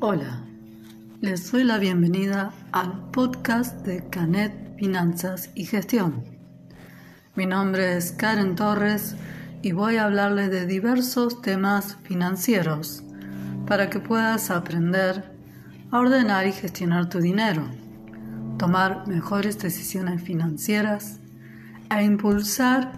Hola, 0.00 0.44
les 1.20 1.50
doy 1.50 1.64
la 1.64 1.78
bienvenida 1.78 2.52
al 2.70 3.10
podcast 3.10 3.84
de 3.84 4.08
Canet 4.08 4.76
Finanzas 4.78 5.50
y 5.56 5.64
Gestión. 5.64 6.24
Mi 7.34 7.46
nombre 7.46 7.96
es 7.96 8.12
Karen 8.12 8.54
Torres 8.54 9.16
y 9.60 9.72
voy 9.72 9.96
a 9.96 10.04
hablarles 10.04 10.50
de 10.50 10.66
diversos 10.66 11.42
temas 11.42 11.96
financieros 12.04 13.02
para 13.66 13.90
que 13.90 13.98
puedas 13.98 14.50
aprender 14.52 15.24
a 15.90 15.98
ordenar 15.98 16.46
y 16.46 16.52
gestionar 16.52 17.08
tu 17.08 17.18
dinero, 17.18 17.68
tomar 18.56 19.08
mejores 19.08 19.58
decisiones 19.58 20.22
financieras 20.22 21.20
e 21.90 22.04
impulsar 22.04 22.92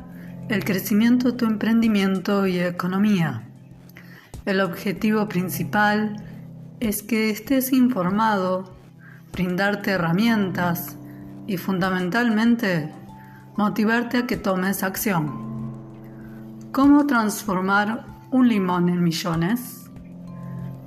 el 0.49 0.65
crecimiento 0.65 1.31
de 1.31 1.37
tu 1.37 1.45
emprendimiento 1.45 2.47
y 2.47 2.59
economía. 2.59 3.43
El 4.47 4.61
objetivo 4.61 5.29
principal 5.29 6.17
es 6.81 7.03
que 7.03 7.31
estés 7.31 7.73
informado, 7.73 8.75
brindarte 9.33 9.93
herramientas 9.93 10.97
y 11.47 11.57
fundamentalmente 11.57 12.93
motivarte 13.57 14.19
a 14.19 14.27
que 14.27 14.37
tomes 14.37 14.83
acción. 14.83 15.51
¿Cómo 16.73 17.07
transformar 17.07 18.07
un 18.31 18.49
limón 18.49 18.89
en 18.89 19.03
millones? 19.03 19.91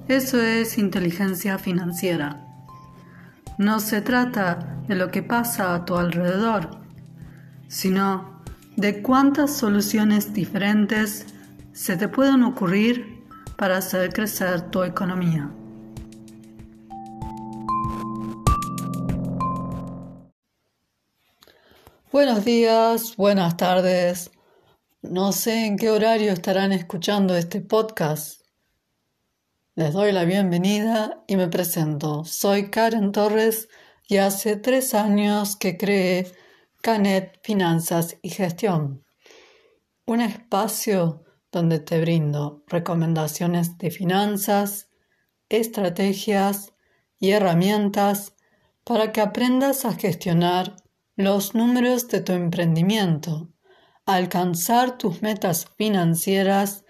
Eso 0.07 0.41
es 0.41 0.77
inteligencia 0.77 1.57
financiera. 1.57 2.45
No 3.57 3.79
se 3.79 4.01
trata 4.01 4.81
de 4.87 4.95
lo 4.95 5.11
que 5.11 5.23
pasa 5.23 5.75
a 5.75 5.85
tu 5.85 5.95
alrededor, 5.95 6.82
sino 7.73 8.43
de 8.75 9.01
cuántas 9.01 9.57
soluciones 9.57 10.31
diferentes 10.31 11.25
se 11.73 11.97
te 11.97 12.07
pueden 12.07 12.43
ocurrir 12.43 13.23
para 13.57 13.77
hacer 13.77 14.13
crecer 14.13 14.69
tu 14.69 14.83
economía. 14.83 15.49
Buenos 22.11 22.45
días, 22.45 23.15
buenas 23.17 23.57
tardes. 23.57 24.29
No 25.01 25.31
sé 25.31 25.65
en 25.65 25.77
qué 25.77 25.89
horario 25.89 26.31
estarán 26.31 26.73
escuchando 26.73 27.35
este 27.35 27.59
podcast. 27.59 28.43
Les 29.73 29.93
doy 29.93 30.11
la 30.11 30.25
bienvenida 30.25 31.23
y 31.25 31.37
me 31.37 31.47
presento. 31.47 32.23
Soy 32.23 32.69
Karen 32.69 33.11
Torres 33.11 33.67
y 34.07 34.17
hace 34.17 34.57
tres 34.57 34.93
años 34.93 35.55
que 35.55 35.75
creé 35.75 36.42
Canet 36.83 37.39
Finanzas 37.43 38.17
y 38.21 38.29
Gestión, 38.29 39.05
un 40.05 40.19
espacio 40.19 41.23
donde 41.49 41.79
te 41.79 42.01
brindo 42.01 42.65
recomendaciones 42.67 43.77
de 43.77 43.89
finanzas, 43.89 44.89
estrategias 45.47 46.73
y 47.19 47.31
herramientas 47.31 48.33
para 48.83 49.13
que 49.13 49.21
aprendas 49.21 49.85
a 49.85 49.93
gestionar 49.93 50.75
los 51.15 51.55
números 51.55 52.09
de 52.09 52.19
tu 52.19 52.33
emprendimiento, 52.33 53.47
alcanzar 54.05 54.97
tus 54.97 55.21
metas 55.21 55.67
financieras 55.77 56.83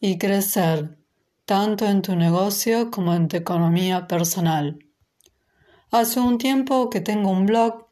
y 0.00 0.16
crecer 0.16 0.96
tanto 1.44 1.84
en 1.84 2.00
tu 2.00 2.16
negocio 2.16 2.90
como 2.90 3.12
en 3.12 3.28
tu 3.28 3.36
economía 3.36 4.06
personal. 4.06 4.78
Hace 5.90 6.18
un 6.18 6.38
tiempo 6.38 6.88
que 6.88 7.02
tengo 7.02 7.28
un 7.28 7.44
blog 7.44 7.83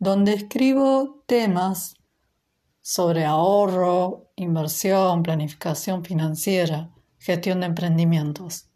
donde 0.00 0.32
escribo 0.32 1.22
temas 1.26 1.94
sobre 2.80 3.26
ahorro, 3.26 4.32
inversión, 4.34 5.22
planificación 5.22 6.02
financiera, 6.02 6.90
gestión 7.18 7.60
de 7.60 7.66
emprendimientos. 7.66 8.70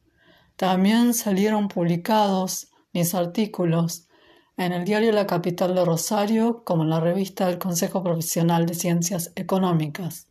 También 0.56 1.14
salieron 1.14 1.68
publicados 1.68 2.70
mis 2.92 3.14
artículos 3.14 4.06
en 4.58 4.72
el 4.72 4.84
diario 4.84 5.12
La 5.12 5.26
Capital 5.26 5.74
de 5.74 5.86
Rosario 5.86 6.62
como 6.62 6.82
en 6.82 6.90
la 6.90 7.00
revista 7.00 7.46
del 7.46 7.58
Consejo 7.58 8.02
Profesional 8.02 8.66
de 8.66 8.74
Ciencias 8.74 9.32
Económicas. 9.34 10.28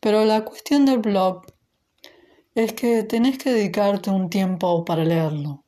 Pero 0.00 0.24
la 0.24 0.46
cuestión 0.46 0.86
del 0.86 1.00
blog 1.00 1.42
es 2.54 2.72
que 2.72 3.02
tenés 3.02 3.36
que 3.36 3.52
dedicarte 3.52 4.08
un 4.08 4.30
tiempo 4.30 4.82
para 4.86 5.04
leerlo. 5.04 5.62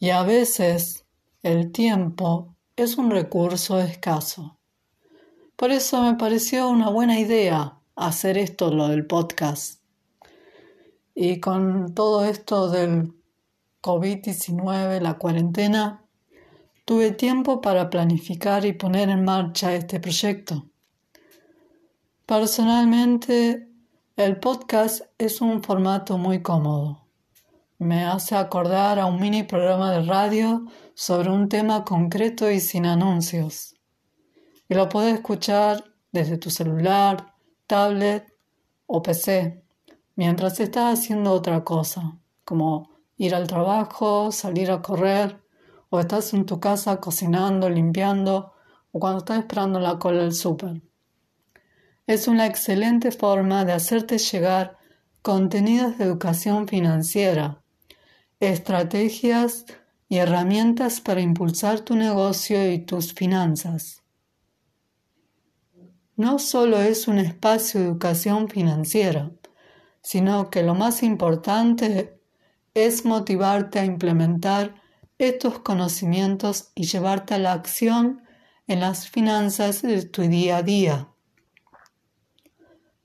Y 0.00 0.10
a 0.10 0.24
veces 0.24 1.06
el 1.44 1.70
tiempo 1.70 2.51
es 2.76 2.96
un 2.96 3.10
recurso 3.10 3.78
escaso. 3.80 4.58
Por 5.56 5.70
eso 5.70 6.02
me 6.02 6.14
pareció 6.14 6.68
una 6.68 6.88
buena 6.88 7.20
idea 7.20 7.78
hacer 7.94 8.38
esto, 8.38 8.72
lo 8.72 8.88
del 8.88 9.06
podcast. 9.06 9.82
Y 11.14 11.40
con 11.40 11.94
todo 11.94 12.24
esto 12.24 12.70
del 12.70 13.12
COVID-19, 13.82 15.00
la 15.00 15.18
cuarentena, 15.18 16.04
tuve 16.84 17.12
tiempo 17.12 17.60
para 17.60 17.90
planificar 17.90 18.64
y 18.64 18.72
poner 18.72 19.10
en 19.10 19.24
marcha 19.24 19.74
este 19.74 20.00
proyecto. 20.00 20.66
Personalmente, 22.24 23.68
el 24.16 24.40
podcast 24.40 25.02
es 25.18 25.40
un 25.42 25.62
formato 25.62 26.16
muy 26.16 26.42
cómodo. 26.42 27.01
Me 27.82 28.04
hace 28.04 28.36
acordar 28.36 29.00
a 29.00 29.06
un 29.06 29.20
mini 29.20 29.42
programa 29.42 29.90
de 29.90 30.04
radio 30.04 30.66
sobre 30.94 31.30
un 31.30 31.48
tema 31.48 31.82
concreto 31.82 32.48
y 32.48 32.60
sin 32.60 32.86
anuncios. 32.86 33.74
Y 34.68 34.74
lo 34.74 34.88
puedes 34.88 35.14
escuchar 35.14 35.82
desde 36.12 36.38
tu 36.38 36.48
celular, 36.48 37.34
tablet 37.66 38.32
o 38.86 39.02
PC, 39.02 39.64
mientras 40.14 40.60
estás 40.60 40.96
haciendo 40.96 41.32
otra 41.32 41.64
cosa, 41.64 42.20
como 42.44 42.88
ir 43.16 43.34
al 43.34 43.48
trabajo, 43.48 44.30
salir 44.30 44.70
a 44.70 44.80
correr 44.80 45.42
o 45.90 45.98
estás 45.98 46.32
en 46.34 46.46
tu 46.46 46.60
casa 46.60 47.00
cocinando, 47.00 47.68
limpiando 47.68 48.52
o 48.92 49.00
cuando 49.00 49.18
estás 49.18 49.40
esperando 49.40 49.80
la 49.80 49.98
cola 49.98 50.22
del 50.22 50.34
súper. 50.34 50.82
Es 52.06 52.28
una 52.28 52.46
excelente 52.46 53.10
forma 53.10 53.64
de 53.64 53.72
hacerte 53.72 54.18
llegar 54.18 54.78
contenidos 55.20 55.98
de 55.98 56.04
educación 56.04 56.68
financiera, 56.68 57.61
estrategias 58.42 59.66
y 60.08 60.18
herramientas 60.18 61.00
para 61.00 61.20
impulsar 61.20 61.80
tu 61.80 61.94
negocio 61.94 62.72
y 62.72 62.80
tus 62.80 63.14
finanzas. 63.14 64.02
No 66.16 66.40
solo 66.40 66.80
es 66.80 67.06
un 67.06 67.18
espacio 67.18 67.80
de 67.80 67.86
educación 67.86 68.48
financiera, 68.48 69.30
sino 70.02 70.50
que 70.50 70.64
lo 70.64 70.74
más 70.74 71.04
importante 71.04 72.20
es 72.74 73.04
motivarte 73.04 73.78
a 73.78 73.84
implementar 73.84 74.74
estos 75.18 75.60
conocimientos 75.60 76.72
y 76.74 76.86
llevarte 76.86 77.34
a 77.34 77.38
la 77.38 77.52
acción 77.52 78.22
en 78.66 78.80
las 78.80 79.08
finanzas 79.08 79.82
de 79.82 80.04
tu 80.04 80.22
día 80.22 80.56
a 80.56 80.62
día. 80.64 81.08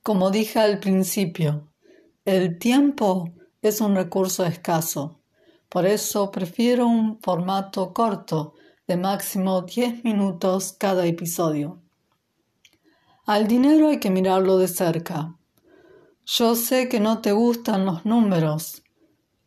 Como 0.02 0.32
dije 0.32 0.60
al 0.60 0.80
principio, 0.80 1.72
el 2.26 2.58
tiempo 2.58 3.34
es 3.62 3.82
un 3.82 3.96
recurso 3.96 4.46
escaso, 4.46 5.17
por 5.70 5.86
eso 5.86 6.32
prefiero 6.32 6.88
un 6.88 7.20
formato 7.22 7.94
corto 7.94 8.54
de 8.88 8.98
máximo 8.98 9.62
10 9.64 10.04
minutos 10.04 10.74
cada 10.80 11.06
episodio. 11.06 11.82
Al 13.26 13.48
dinero 13.48 13.90
hay 13.90 14.00
que 14.00 14.10
mirarlo 14.10 14.58
de 14.58 14.70
cerca. 14.70 15.36
Yo 16.26 16.56
sé 16.56 16.88
que 16.88 17.02
no 17.02 17.20
te 17.20 17.34
gustan 17.34 17.86
los 17.86 18.06
números, 18.06 18.84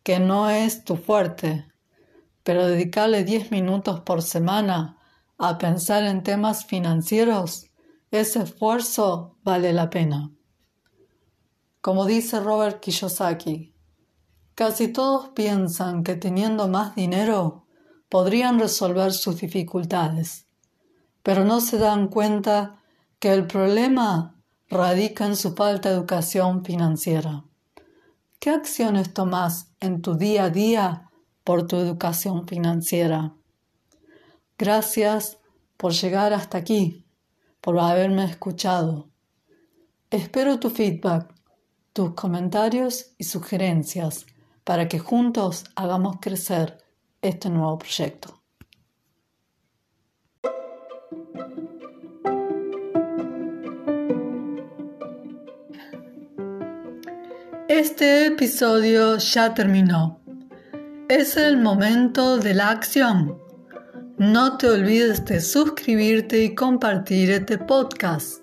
que 0.03 0.19
no 0.19 0.51
es 0.51 0.85
tu 0.85 0.97
fuerte, 0.97 1.67
pero 2.43 2.67
dedicarle 2.67 3.25
10 3.25 3.51
minutos 3.51 4.01
por 4.01 4.23
semana 4.23 4.99
a 5.39 5.57
pensar 5.57 6.05
en 6.05 6.23
temas 6.23 6.67
financieros, 6.67 7.71
ese 8.11 8.43
esfuerzo 8.43 9.39
vale 9.43 9.73
la 9.73 9.89
pena. 9.89 10.31
Como 11.81 12.05
dice 12.05 12.41
Robert 12.41 12.81
Kiyosaki, 12.81 13.73
casi 14.55 14.89
todos 14.89 15.29
piensan 15.31 16.03
que 16.03 16.17
teniendo 16.17 16.69
más 16.69 16.95
dinero 16.95 17.67
podrían 18.09 18.59
resolver 18.59 19.13
sus 19.13 19.41
dificultades, 19.41 20.47
pero 21.23 21.45
no 21.45 21.61
se 21.61 21.79
dan 21.79 22.09
cuenta 22.09 22.83
que 23.19 23.33
el 23.33 23.47
problema 23.47 24.37
radica 24.69 25.27
en 25.27 25.37
su 25.37 25.55
falta 25.55 25.89
de 25.89 25.97
educación 25.97 26.65
financiera. 26.65 27.45
¿Qué 28.39 28.51
acciones 28.51 29.13
tomas 29.13 29.73
en 29.81 30.03
tu 30.03 30.15
día 30.15 30.45
a 30.45 30.51
día 30.51 31.11
por 31.45 31.67
tu 31.67 31.77
educación 31.77 32.47
financiera. 32.47 33.35
Gracias 34.59 35.39
por 35.77 35.93
llegar 35.93 36.33
hasta 36.33 36.59
aquí, 36.59 37.05
por 37.61 37.79
haberme 37.79 38.25
escuchado. 38.25 39.09
Espero 40.11 40.61
tu 40.61 40.71
feedback, 40.71 41.35
tus 41.93 42.15
comentarios 42.15 43.13
y 43.19 43.25
sugerencias 43.25 44.27
para 44.71 44.87
que 44.87 45.01
juntos 45.01 45.65
hagamos 45.75 46.19
crecer 46.21 46.79
este 47.21 47.51
nuevo 47.51 47.77
proyecto. 47.77 48.41
Este 57.67 58.27
episodio 58.27 59.17
ya 59.19 59.53
terminó. 59.55 60.21
Es 61.09 61.37
el 61.37 61.57
momento 61.57 62.39
de 62.39 62.55
la 62.55 62.71
acción. 62.71 63.43
No 64.19 64.57
te 64.57 64.69
olvides 64.69 65.25
de 65.25 65.41
suscribirte 65.41 66.45
y 66.45 66.55
compartir 66.55 67.33
este 67.33 67.59
podcast. 67.59 68.41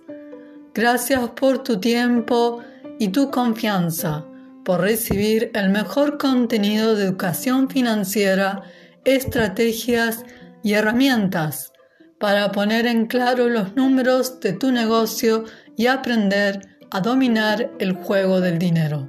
Gracias 0.74 1.29
por 1.29 1.63
tu 1.63 1.79
tiempo 1.79 2.62
y 3.00 3.07
tu 3.13 3.31
confianza 3.31 4.25
por 4.67 4.81
recibir 4.81 5.49
el 5.53 5.69
mejor 5.69 6.17
contenido 6.17 6.93
de 6.93 7.05
educación 7.05 7.69
financiera, 7.69 8.63
estrategias 9.05 10.25
y 10.61 10.73
herramientas 10.73 11.71
para 12.19 12.51
poner 12.51 12.85
en 12.85 13.05
claro 13.05 13.47
los 13.47 13.77
números 13.77 14.41
de 14.41 14.51
tu 14.51 14.73
negocio 14.73 15.45
y 15.77 15.87
aprender 15.87 16.67
a 16.91 16.99
dominar 16.99 17.71
el 17.79 17.93
juego 17.93 18.41
del 18.41 18.59
dinero. 18.59 19.07